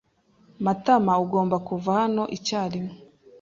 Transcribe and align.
Matamaugomba 0.65 1.57
kuva 1.67 1.89
hano 1.99 2.23
icyarimwe. 2.37 2.93